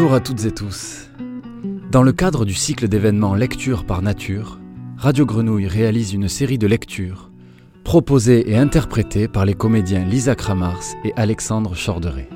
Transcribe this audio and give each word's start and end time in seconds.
Bonjour 0.00 0.14
à 0.14 0.20
toutes 0.20 0.46
et 0.46 0.50
tous. 0.50 1.10
Dans 1.90 2.02
le 2.02 2.12
cadre 2.12 2.46
du 2.46 2.54
cycle 2.54 2.88
d'événements 2.88 3.34
Lecture 3.34 3.84
par 3.84 4.00
Nature, 4.00 4.58
Radio 4.96 5.26
Grenouille 5.26 5.66
réalise 5.66 6.14
une 6.14 6.26
série 6.26 6.56
de 6.56 6.66
lectures 6.66 7.30
proposées 7.84 8.50
et 8.50 8.56
interprétées 8.56 9.28
par 9.28 9.44
les 9.44 9.52
comédiens 9.52 10.02
Lisa 10.06 10.34
Kramars 10.34 10.84
et 11.04 11.12
Alexandre 11.16 11.74
Chorderet. 11.74 12.30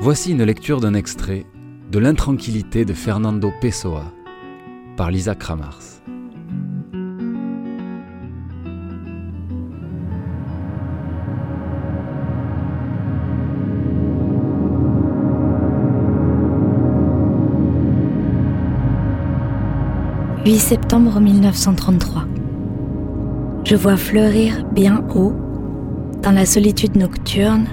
Voici 0.00 0.32
une 0.32 0.44
lecture 0.44 0.82
d'un 0.82 0.92
extrait 0.92 1.46
de 1.90 1.98
L'intranquillité 1.98 2.84
de 2.84 2.92
Fernando 2.92 3.50
Pessoa 3.62 4.12
par 4.98 5.10
Lisa 5.10 5.34
Kramars. 5.34 5.80
«8 20.44 20.58
septembre 20.58 21.20
1933. 21.20 22.26
Je 23.64 23.76
vois 23.76 23.96
fleurir 23.96 24.62
bien 24.74 25.02
haut, 25.14 25.32
dans 26.22 26.32
la 26.32 26.44
solitude 26.44 26.96
nocturne, 26.96 27.64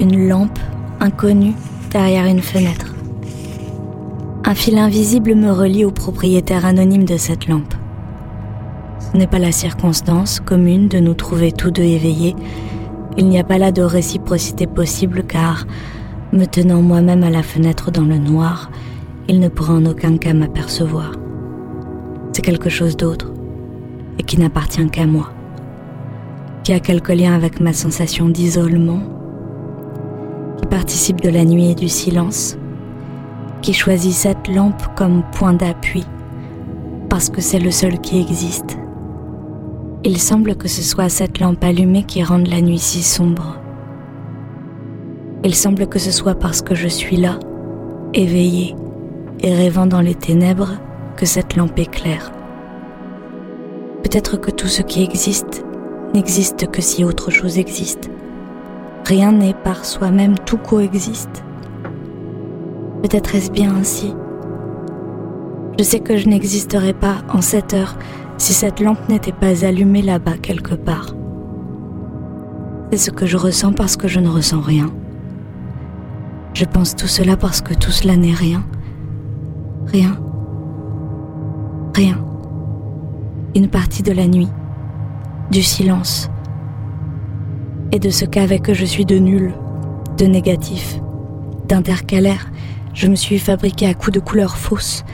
une 0.00 0.28
lampe 0.28 0.60
inconnue 1.00 1.54
derrière 1.90 2.26
une 2.26 2.42
fenêtre. 2.42 2.94
Un 4.44 4.54
fil 4.54 4.78
invisible 4.78 5.34
me 5.34 5.50
relie 5.50 5.84
au 5.84 5.90
propriétaire 5.90 6.64
anonyme 6.64 7.06
de 7.06 7.16
cette 7.16 7.48
lampe. 7.48 7.74
Ce 9.00 9.16
n'est 9.18 9.26
pas 9.26 9.40
la 9.40 9.50
circonstance 9.50 10.38
commune 10.38 10.86
de 10.86 11.00
nous 11.00 11.14
trouver 11.14 11.50
tous 11.50 11.72
deux 11.72 11.82
éveillés. 11.82 12.36
Il 13.16 13.28
n'y 13.28 13.40
a 13.40 13.44
pas 13.44 13.58
là 13.58 13.72
de 13.72 13.82
réciprocité 13.82 14.68
possible 14.68 15.24
car, 15.24 15.66
me 16.32 16.44
tenant 16.44 16.82
moi-même 16.82 17.24
à 17.24 17.30
la 17.30 17.42
fenêtre 17.42 17.90
dans 17.90 18.04
le 18.04 18.18
noir, 18.18 18.70
il 19.26 19.40
ne 19.40 19.48
pourra 19.48 19.74
en 19.74 19.86
aucun 19.86 20.18
cas 20.18 20.34
m'apercevoir. 20.34 21.10
C'est 22.36 22.42
quelque 22.42 22.68
chose 22.68 22.98
d'autre 22.98 23.32
et 24.18 24.22
qui 24.22 24.38
n'appartient 24.38 24.86
qu'à 24.90 25.06
moi, 25.06 25.30
qui 26.64 26.74
a 26.74 26.80
quelque 26.80 27.12
lien 27.12 27.32
avec 27.32 27.60
ma 27.60 27.72
sensation 27.72 28.28
d'isolement, 28.28 29.00
qui 30.58 30.66
participe 30.66 31.22
de 31.22 31.30
la 31.30 31.46
nuit 31.46 31.70
et 31.70 31.74
du 31.74 31.88
silence 31.88 32.58
qui 33.62 33.72
choisit 33.72 34.12
cette 34.12 34.48
lampe 34.48 34.82
comme 34.96 35.22
point 35.32 35.54
d'appui, 35.54 36.04
parce 37.08 37.30
que 37.30 37.40
c'est 37.40 37.58
le 37.58 37.70
seul 37.70 37.98
qui 38.02 38.20
existe. 38.20 38.76
Il 40.04 40.18
semble 40.18 40.56
que 40.56 40.68
ce 40.68 40.82
soit 40.82 41.08
cette 41.08 41.40
lampe 41.40 41.64
allumée 41.64 42.04
qui 42.04 42.22
rende 42.22 42.48
la 42.48 42.60
nuit 42.60 42.78
si 42.78 43.02
sombre. 43.02 43.56
Il 45.42 45.54
semble 45.54 45.86
que 45.86 45.98
ce 45.98 46.10
soit 46.10 46.34
parce 46.34 46.60
que 46.60 46.74
je 46.74 46.88
suis 46.88 47.16
là, 47.16 47.38
éveillée 48.12 48.76
et 49.40 49.54
rêvant 49.54 49.86
dans 49.86 50.02
les 50.02 50.14
ténèbres, 50.14 50.74
que 51.16 51.26
cette 51.26 51.56
lampe 51.56 51.78
éclaire. 51.78 52.32
Peut-être 54.02 54.36
que 54.36 54.50
tout 54.50 54.68
ce 54.68 54.82
qui 54.82 55.02
existe 55.02 55.64
n'existe 56.14 56.70
que 56.70 56.82
si 56.82 57.04
autre 57.04 57.30
chose 57.30 57.58
existe. 57.58 58.10
Rien 59.04 59.32
n'est 59.32 59.54
par 59.54 59.84
soi-même, 59.84 60.38
tout 60.38 60.58
coexiste. 60.58 61.44
Peut-être 63.02 63.34
est-ce 63.34 63.50
bien 63.50 63.74
ainsi. 63.74 64.14
Je 65.78 65.84
sais 65.84 66.00
que 66.00 66.16
je 66.16 66.28
n'existerais 66.28 66.94
pas 66.94 67.16
en 67.32 67.40
cette 67.40 67.74
heure 67.74 67.96
si 68.38 68.52
cette 68.52 68.80
lampe 68.80 69.08
n'était 69.08 69.32
pas 69.32 69.64
allumée 69.64 70.02
là-bas 70.02 70.38
quelque 70.40 70.74
part. 70.74 71.14
C'est 72.90 72.98
ce 72.98 73.10
que 73.10 73.26
je 73.26 73.36
ressens 73.36 73.72
parce 73.72 73.96
que 73.96 74.08
je 74.08 74.20
ne 74.20 74.28
ressens 74.28 74.60
rien. 74.60 74.92
Je 76.54 76.64
pense 76.64 76.94
tout 76.96 77.08
cela 77.08 77.36
parce 77.36 77.60
que 77.60 77.74
tout 77.74 77.90
cela 77.90 78.16
n'est 78.16 78.32
rien. 78.32 78.64
Rien. 79.86 80.16
Rien. 81.96 82.22
Une 83.54 83.68
partie 83.68 84.02
de 84.02 84.12
la 84.12 84.26
nuit, 84.26 84.50
du 85.50 85.62
silence, 85.62 86.28
et 87.90 87.98
de 87.98 88.10
ce 88.10 88.26
qu'avec 88.26 88.70
je 88.70 88.84
suis 88.84 89.06
de 89.06 89.16
nul, 89.16 89.54
de 90.18 90.26
négatif, 90.26 91.00
d'intercalaire, 91.68 92.52
je 92.92 93.06
me 93.06 93.14
suis 93.14 93.38
fabriqué 93.38 93.86
à 93.86 93.94
coups 93.94 94.12
de 94.12 94.20
couleurs 94.20 94.58
fausses, 94.58 95.06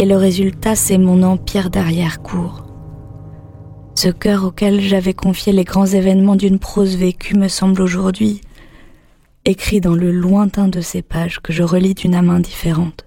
et 0.00 0.06
le 0.06 0.16
résultat, 0.16 0.74
c'est 0.74 0.98
mon 0.98 1.22
empire 1.22 1.70
d'arrière-cour. 1.70 2.66
Ce 3.94 4.08
cœur 4.08 4.42
auquel 4.42 4.80
j'avais 4.80 5.14
confié 5.14 5.52
les 5.52 5.62
grands 5.62 5.86
événements 5.86 6.34
d'une 6.34 6.58
prose 6.58 6.96
vécue 6.96 7.36
me 7.36 7.46
semble 7.46 7.80
aujourd'hui 7.80 8.40
écrit 9.44 9.80
dans 9.80 9.94
le 9.94 10.10
lointain 10.10 10.66
de 10.66 10.80
ces 10.80 11.02
pages 11.02 11.38
que 11.38 11.52
je 11.52 11.62
relis 11.62 11.94
d'une 11.94 12.16
âme 12.16 12.30
indifférente. 12.30 13.03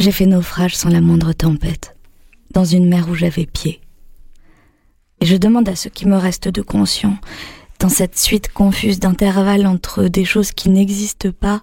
J'ai 0.00 0.12
fait 0.12 0.24
naufrage 0.24 0.74
sans 0.74 0.88
la 0.88 1.02
moindre 1.02 1.34
tempête, 1.34 1.94
dans 2.52 2.64
une 2.64 2.88
mer 2.88 3.10
où 3.10 3.14
j'avais 3.14 3.44
pied. 3.44 3.82
Et 5.20 5.26
je 5.26 5.36
demande 5.36 5.68
à 5.68 5.76
ce 5.76 5.90
qui 5.90 6.08
me 6.08 6.16
reste 6.16 6.48
de 6.48 6.62
conscient, 6.62 7.18
dans 7.80 7.90
cette 7.90 8.18
suite 8.18 8.50
confuse 8.50 8.98
d'intervalles 8.98 9.66
entre 9.66 10.04
des 10.04 10.24
choses 10.24 10.52
qui 10.52 10.70
n'existent 10.70 11.32
pas, 11.32 11.60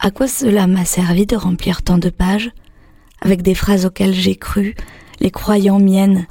à 0.00 0.10
quoi 0.10 0.26
cela 0.26 0.66
m'a 0.66 0.84
servi 0.84 1.24
de 1.24 1.36
remplir 1.36 1.82
tant 1.82 1.98
de 1.98 2.10
pages, 2.10 2.50
avec 3.20 3.42
des 3.42 3.54
phrases 3.54 3.86
auxquelles 3.86 4.12
j'ai 4.12 4.34
cru, 4.34 4.74
les 5.20 5.30
croyant 5.30 5.78
miennes, 5.78 6.26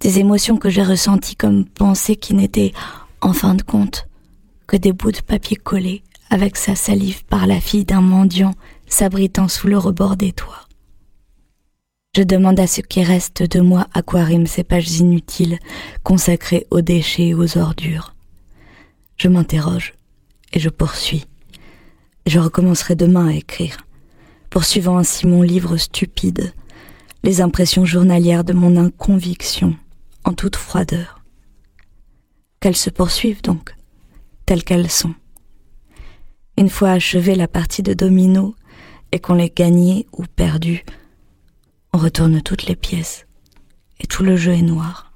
des 0.00 0.18
émotions 0.18 0.56
que 0.56 0.68
j'ai 0.68 0.82
ressenties 0.82 1.36
comme 1.36 1.64
pensées 1.64 2.16
qui 2.16 2.34
n'étaient, 2.34 2.72
en 3.20 3.34
fin 3.34 3.54
de 3.54 3.62
compte, 3.62 4.08
que 4.66 4.76
des 4.76 4.92
bouts 4.92 5.12
de 5.12 5.20
papier 5.20 5.56
collés 5.56 6.02
avec 6.28 6.56
sa 6.56 6.74
salive 6.74 7.24
par 7.26 7.46
la 7.46 7.60
fille 7.60 7.84
d'un 7.84 8.00
mendiant 8.00 8.54
s'abritant 8.90 9.48
sous 9.48 9.68
le 9.68 9.78
rebord 9.78 10.16
des 10.16 10.32
toits. 10.32 10.66
Je 12.14 12.22
demande 12.22 12.58
à 12.58 12.66
ce 12.66 12.80
qui 12.80 13.04
reste 13.04 13.42
de 13.44 13.60
moi 13.60 13.86
à 13.94 14.02
quoi 14.02 14.24
riment 14.24 14.46
ces 14.46 14.64
pages 14.64 14.98
inutiles 14.98 15.58
consacrées 16.02 16.66
aux 16.70 16.80
déchets 16.80 17.28
et 17.28 17.34
aux 17.34 17.56
ordures. 17.56 18.14
Je 19.16 19.28
m'interroge 19.28 19.94
et 20.52 20.58
je 20.58 20.68
poursuis. 20.68 21.24
Je 22.26 22.40
recommencerai 22.40 22.96
demain 22.96 23.28
à 23.28 23.34
écrire, 23.34 23.76
poursuivant 24.50 24.98
ainsi 24.98 25.26
mon 25.26 25.42
livre 25.42 25.76
stupide, 25.76 26.52
les 27.22 27.40
impressions 27.40 27.84
journalières 27.84 28.44
de 28.44 28.52
mon 28.52 28.76
inconviction, 28.76 29.76
en 30.24 30.32
toute 30.32 30.56
froideur. 30.56 31.22
Qu'elles 32.58 32.76
se 32.76 32.90
poursuivent 32.90 33.42
donc, 33.42 33.74
telles 34.46 34.64
qu'elles 34.64 34.90
sont. 34.90 35.14
Une 36.58 36.68
fois 36.68 36.90
achevée 36.90 37.36
la 37.36 37.48
partie 37.48 37.82
de 37.82 37.94
domino 37.94 38.54
et 39.12 39.18
qu'on 39.18 39.34
l'ait 39.34 39.52
gagnée 39.54 40.06
ou 40.12 40.24
perdue, 40.24 40.84
on 41.92 41.98
retourne 41.98 42.42
toutes 42.42 42.66
les 42.66 42.76
pièces 42.76 43.26
et 44.00 44.06
tout 44.06 44.22
le 44.22 44.36
jeu 44.36 44.52
est 44.52 44.62
noir. 44.62 45.09